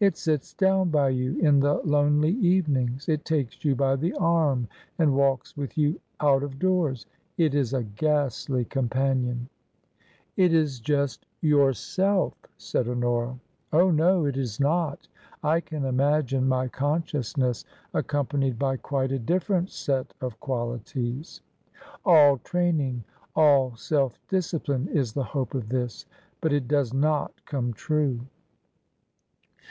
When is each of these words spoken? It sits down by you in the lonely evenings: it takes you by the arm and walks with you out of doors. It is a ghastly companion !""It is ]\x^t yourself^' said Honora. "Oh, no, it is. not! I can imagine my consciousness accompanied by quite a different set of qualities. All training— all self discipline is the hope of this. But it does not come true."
It 0.00 0.18
sits 0.18 0.52
down 0.52 0.90
by 0.90 1.10
you 1.10 1.38
in 1.40 1.60
the 1.60 1.78
lonely 1.82 2.32
evenings: 2.32 3.08
it 3.08 3.24
takes 3.24 3.64
you 3.64 3.74
by 3.74 3.96
the 3.96 4.12
arm 4.16 4.68
and 4.98 5.14
walks 5.14 5.56
with 5.56 5.78
you 5.78 5.98
out 6.20 6.42
of 6.42 6.58
doors. 6.58 7.06
It 7.38 7.54
is 7.54 7.72
a 7.72 7.84
ghastly 7.84 8.66
companion 8.66 9.48
!""It 10.36 10.52
is 10.52 10.78
]\x^t 10.82 11.20
yourself^' 11.42 12.34
said 12.58 12.86
Honora. 12.86 13.38
"Oh, 13.72 13.90
no, 13.90 14.26
it 14.26 14.36
is. 14.36 14.60
not! 14.60 15.08
I 15.42 15.62
can 15.62 15.86
imagine 15.86 16.46
my 16.46 16.68
consciousness 16.68 17.64
accompanied 17.94 18.58
by 18.58 18.76
quite 18.76 19.10
a 19.10 19.18
different 19.18 19.70
set 19.70 20.12
of 20.20 20.38
qualities. 20.38 21.40
All 22.04 22.36
training— 22.36 23.04
all 23.34 23.74
self 23.74 24.18
discipline 24.28 24.86
is 24.88 25.14
the 25.14 25.24
hope 25.24 25.54
of 25.54 25.70
this. 25.70 26.04
But 26.42 26.52
it 26.52 26.68
does 26.68 26.92
not 26.92 27.32
come 27.46 27.72
true." 27.72 28.20